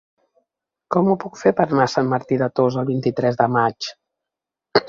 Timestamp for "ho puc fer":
1.11-1.53